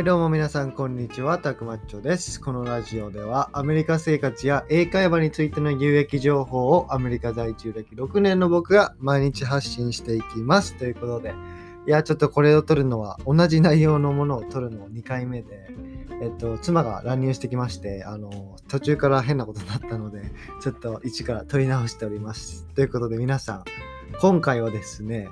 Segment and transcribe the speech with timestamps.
[0.00, 2.40] はいどうも皆さんこんにちは、たくまっちょです。
[2.40, 10.74] このラジオではアメリカ生活や英会話についての有益情報をアメリカ在住歴6年の僕が毎日発信していきます。
[10.76, 11.34] ということで、
[11.86, 15.68] いや、ちょっとこれを撮るのは同じ内容のものを撮るの2回目で、
[16.22, 20.22] えっと、妻が乱入してきまして、あの、途中から変なことになったので、
[20.62, 22.66] ちょっと一から撮り直しております。
[22.74, 23.64] ということで皆さん、
[24.22, 25.28] 今回はですね、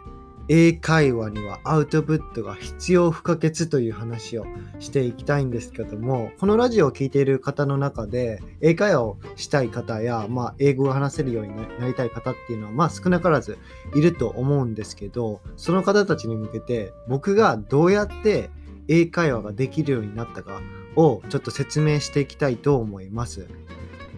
[0.49, 4.47] 英会話にはアウトプットが必要不可欠という話を
[4.79, 13.59] していきたいんですけどもこのラジオを聴いている方の中で英会話をしたい方や、まあ、英語が話せるようになりたい方っていうのは、まあ、少なからず
[13.95, 18.49] いると思うんですけどその方たちに向けて僕がどうやって
[18.89, 20.63] 英会話ができるようになったか
[20.97, 23.47] をちょっと説明していきたいと思います。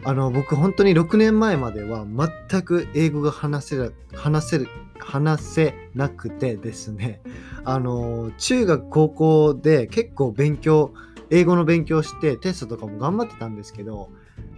[0.05, 4.69] あの僕本当に6年前までは全く英語が話せ話せる
[4.99, 7.21] 話せなくてですね。
[7.65, 10.93] あの中学高校で結構勉強
[11.29, 14.09] 英語の勉強してテストとかも頑張ってたんですけど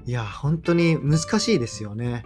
[0.07, 2.25] いや本当に難しいですよね。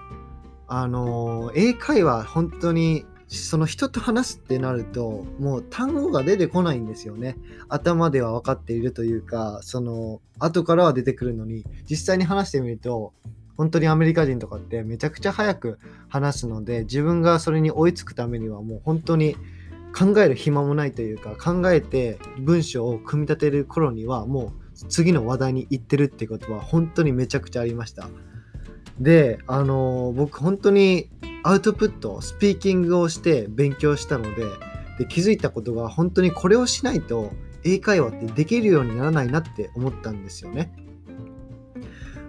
[0.68, 7.36] あの英会話本当にその人と話すってなるともう単語が出てこないんですよね。
[7.68, 13.12] 頭では分かっているというかその後からは出てくるのに実際に話してみると
[13.56, 19.36] 本当にアメリカ人とかってめちゃくちゃ早く話すので自分がそれに追いつくためにはもう本当に
[19.96, 24.52] 考える暇もないというか考えて文章を組み立てる頃にはも
[24.84, 28.08] う次の話題に行ってるってことは本当にめちゃくちゃありました。
[29.00, 31.10] であの僕本当に
[31.46, 34.46] アウトプットスピーキングをして勉強したので
[34.98, 37.30] で気づいたことが本当にこれをしないと
[37.62, 40.72] 英会話ってできるようにならないなって思ったんですよね。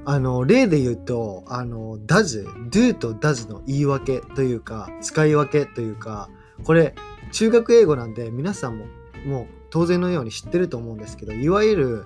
[0.05, 6.29] あの例で言うとあの does do と does の言い訳というか使い分けというか
[6.63, 6.93] これ
[7.31, 8.85] 中学英語なんで皆さんも
[9.25, 12.05] もう当然のように知ってると思うんですけどいわゆる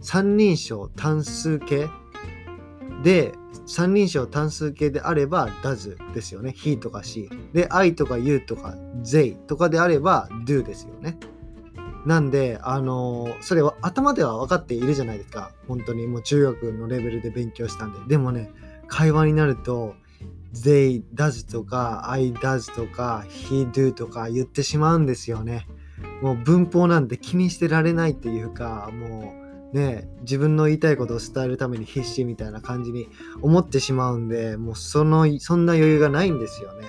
[0.00, 1.90] 三人称単数形
[3.04, 3.34] で
[3.66, 11.18] 三人称単数形であれば does ですよね he とか she で I とか you とか they とかであれば do ですよね
[12.06, 15.52] なんで、あのーそれは頭では分かっているじゃないですか。
[15.66, 17.98] 本当にもう中学のレベルで勉強したんで。
[18.08, 18.50] でもね、
[18.86, 19.94] 会話になると、
[20.54, 25.66] they does とか I does とか he do とか言ってしまうんですよね。
[26.22, 29.37] もう文法なんて気にしてられないっていうか、もう
[29.72, 33.08] ね、自分の言いたいことを伝えるために必死みたいな感じに
[33.42, 36.86] 思ってしまうんで、もうその、そんな余裕がないんですよね。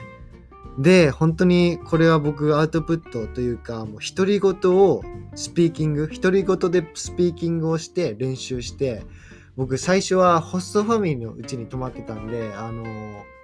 [0.79, 5.01] で、本当にこれは僕アウトプットというか、もう独り言を
[5.35, 9.03] スピーキング、独り言でスピーキングをして練習して、
[9.57, 12.85] 僕最初はホストファミリーのうちに泊まってたんで、あの、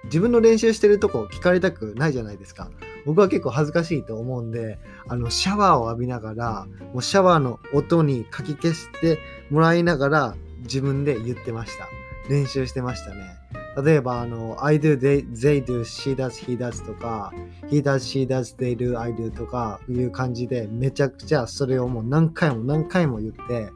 [0.04, 2.70] 自分の練習してるとこ聞かれたくないじゃないですか。
[3.06, 4.78] 僕は結構恥ずかしいと思うんで、
[5.08, 9.18] あの、シャワーを浴びながら、もうシャワーの音にかき消して
[9.48, 11.88] もらいながら自分で言ってました。
[12.28, 13.36] 練習してましたね。
[13.82, 17.32] 例えば、あの、I do, they, they do, she does, he does とか、
[17.68, 23.70] he does, she does, they do, I do とかいう感じで、めちゃくちゃそれをもう何回も何回も言って、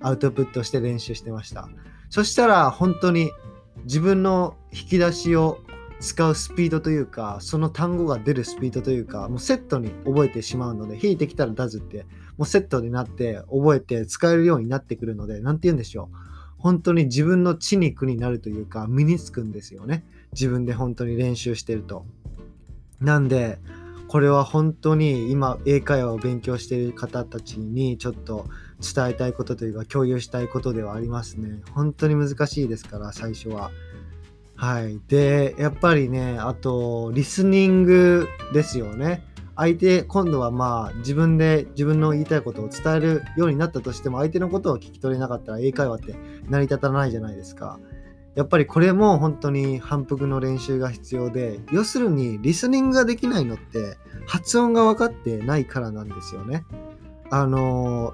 [0.00, 1.68] アウトプットして練習してました。
[2.10, 3.32] そしたら、本当に
[3.84, 5.58] 自分の引き出しを
[6.00, 16.16] 使うスピードというか、その単語が出るスピードというか、もうセットに覚えてしまうので、引いてきたら does って、もうセットになって、覚えて使えるようになってくるので、なんて言うんでしょう。
[16.58, 20.04] 本当に自分の血肉になるというか身につくんですよね。
[20.32, 22.06] 自分で本当に練習してると。
[22.98, 23.60] なんで
[24.08, 28.46] これは本当に今英会話を勉強している方たちにちょっと
[28.80, 31.60] 伝えたいことというか共有したいことではありますね。
[31.72, 33.70] 本当に難しいですから最初は。
[34.56, 39.22] はいでやっぱりねあとリスニングですよね
[39.54, 46.14] 相手今度はまあ自分で自分の言いたいことを伝えるようになったとしても相手のことを聞き取れなかったら英会話って
[46.48, 47.78] 成り立たないじゃないですか。
[48.34, 53.96] やっぱりこれも本当に反復の練習が必要で要するにリスニングができないのって
[54.26, 56.64] 発音が分かってないからなんですよね。
[57.30, 58.12] あの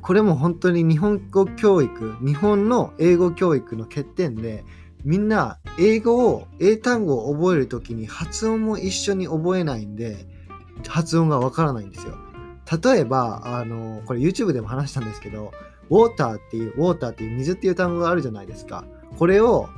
[0.00, 4.64] これも本当に日本語教育日本の英語教育の欠点で
[5.04, 10.26] みんな英語を英単語を覚える時に発音も一緒に覚えないんで
[10.88, 12.14] 発音がわからないんですよ。
[12.82, 15.52] 例えば、あの、これ YouTube でも話したんですけど、
[15.90, 18.84] ウォーターっていう、ウォーターっていう水っていう単語があるじゃないですか。
[19.18, 19.68] これを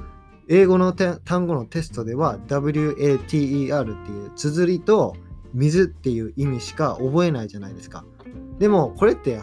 [0.49, 5.17] 英語の単語のテストでは WATER っていう綴りと
[5.55, 8.05] 水っていう意味しか覚えないじゃないですか。
[8.59, 9.41] でもこれって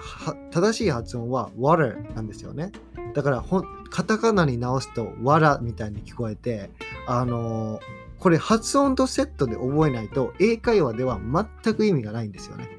[0.51, 2.71] 正しい発音は water なんですよね。
[3.15, 3.41] だから
[3.89, 6.69] カタカナに直すと water みたいに聞こえて、
[7.07, 7.79] あの
[8.19, 11.19] これ発音とセットで覚えないと英会話では
[11.63, 12.69] 全く意味がないんですよね。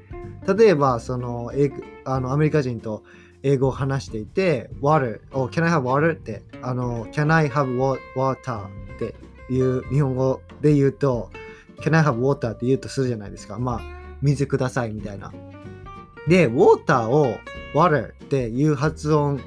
[0.47, 1.71] 例えばその英
[2.05, 3.03] あのアメリカ人と
[3.43, 6.13] 英語を話していて、water、oh, can I have water?
[6.13, 8.65] って、あの、can I have water?
[8.65, 8.69] っ
[8.99, 9.15] て
[9.51, 11.31] いう日本語で言うと、
[11.79, 12.51] can I have water?
[12.51, 13.57] って言うとするじゃないですか。
[13.57, 13.81] まあ、
[14.21, 15.31] 水くださいみたいな。
[16.27, 17.35] で、water を
[17.73, 19.41] water っていう発音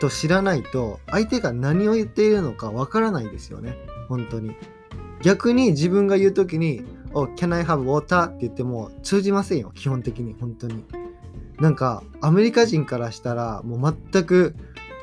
[0.00, 3.76] と知らないと、相手が何を言っているのかわからないですよね。
[4.08, 4.54] 本当に。
[5.22, 8.26] 逆に自分が言うときに、oh, can I have water?
[8.26, 9.72] って言っても通じませんよ。
[9.74, 10.34] 基本的に。
[10.38, 10.84] 本当に。
[11.60, 14.54] なんかアメリカ人からしたらもう全く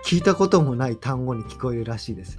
[0.06, 2.38] 聞いたこともない単語に聞こえるらしいです。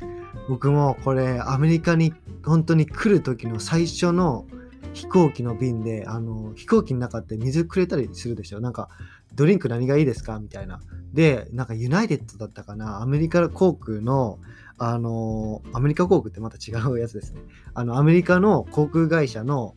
[0.49, 2.14] 僕もこれアメリカに
[2.44, 4.47] 本当に来る時の最初の
[4.94, 8.88] 飛行機の便であの飛行機の中って水くれたりするでしょなんか
[9.36, 10.40] ドリンク何がいいですか？
[10.40, 10.80] みたいな。
[11.12, 13.00] で、なんかユナイテッドだったかな？
[13.02, 14.40] アメリカ航空の
[14.78, 17.40] あのアメリカ航空ってまた違うやつですね。
[17.74, 19.74] あのアメリカの航空会社の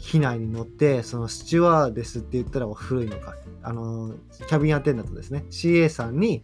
[0.00, 6.42] 機内に乗って、そのスチュワーデスって言ったら古いのか、あの、キャビンアテンダントですね、CA さんに、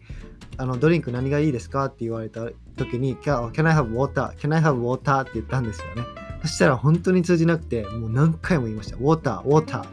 [0.58, 1.86] あの、ドリンク何がいいですか？
[1.86, 4.36] って言われた時に、Can I have water?
[4.36, 5.22] Can I have water?
[5.22, 6.02] って言ったんですよね。
[6.42, 8.96] そしたら本当に通じなくて、もう何回も言いました。
[8.98, 9.84] water, water。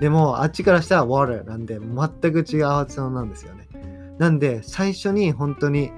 [0.00, 3.68] でも、あっちからしたら water なんで、全く違う発音なんですよね。
[4.18, 5.90] なんで、最初に本当に、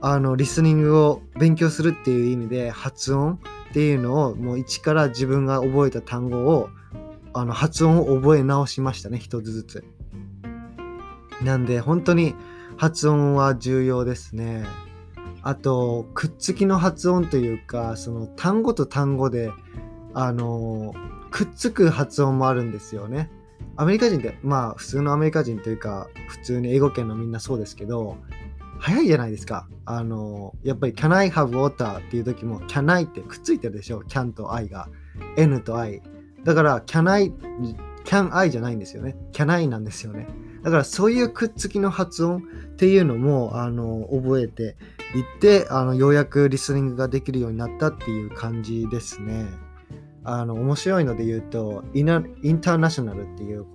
[0.00, 3.38] あの、リスニングを勉強するっていう意味で、発音、
[3.70, 6.70] っていうのをもう一から自分が覚えた単語を
[7.32, 9.84] あの発音を覚え直しましたね一つずつ
[11.42, 12.34] なんで本当に
[12.76, 14.66] 発音は重要ですね
[15.42, 19.52] あとくっつきの発音というかその単語と単語で
[20.14, 20.94] あの
[21.30, 23.30] くっつく発音もあるんですよね
[23.76, 28.16] アメリカ人ってまあ普通のアメリカ人というか普通に英語圏のみんなそうですけど
[28.80, 29.68] 早いじゃないですか。
[29.84, 34.00] あの、やっぱり can I have water っていう時も can I ってくっついてるでしょ。
[34.04, 34.88] can と I が。
[35.36, 36.02] N と I。
[36.44, 37.32] だから can I,
[38.04, 39.16] can I じゃないんですよね。
[39.32, 40.26] can I なんですよね。
[40.62, 42.40] だからそういうくっつきの発音っ
[42.76, 44.76] ていうのもあの覚えて
[45.14, 49.46] いってあのようやくリスニングができるようになったっていう感じですね。
[50.24, 53.66] あの面白いので言うとイナインターナショナルっていう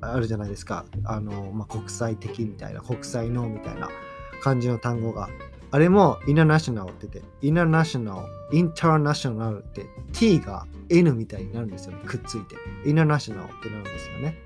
[0.00, 0.84] あるじゃないですか。
[1.04, 3.88] あの、まあ、国際的みたいな、国際のみたいな。
[4.42, 5.30] 感じの単語が。
[5.70, 12.02] あれもインターナショナルって言って、インターナショナル、インターナショナルって t が n みたいになるんですよね。
[12.04, 12.56] くっついて。
[12.84, 14.36] インターナショナルってなるんですよね。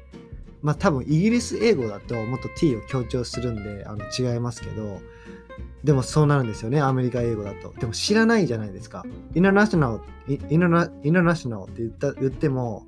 [0.62, 5.00] まあ多分イギリス英語だともっと t を強調するんであの違いますけど、
[5.84, 6.80] でもそうなるんですよね。
[6.80, 7.72] アメリカ英語だと。
[7.78, 9.04] でも知らないじゃないですか。
[9.34, 12.86] インターナショナル、インターナショナルって言った言っても、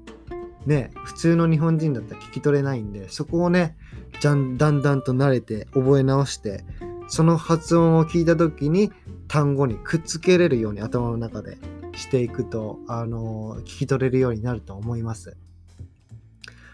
[0.67, 3.77] ね、普通の日本人だったら聞き取れないんで、そこをね、
[4.23, 6.65] だんだんだんと慣れて覚え直して、
[7.09, 8.93] その発音を聞いた時に
[9.29, 11.59] 単語にくっつけれるように頭の中で
[11.95, 15.37] していくと、あの聞き取れるようになると思います。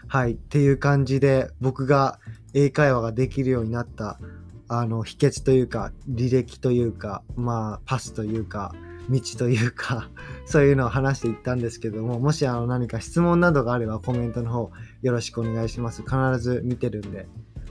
[0.07, 0.33] はい。
[0.33, 2.19] っていう感じで僕が
[2.53, 4.19] 英会話ができるようになった
[4.67, 8.73] あの秘訣というか履歴というかまあパスというか
[9.09, 10.09] 道というか
[10.45, 14.71] そういうのを話していったんですけどももしあの何か質問などがあればコメントの方
[15.01, 17.27] よろしくお願いします必ず見てるんで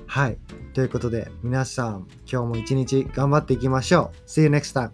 [0.06, 0.38] はい。
[0.74, 4.28] ということで、皆さん、今日も一日頑張っていきましょう。
[4.28, 4.90] See you next time!